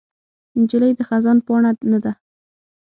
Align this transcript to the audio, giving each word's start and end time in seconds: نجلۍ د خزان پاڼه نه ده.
نجلۍ 0.59 0.91
د 0.97 1.01
خزان 1.09 1.37
پاڼه 1.45 1.71
نه 1.91 1.99
ده. 2.03 2.11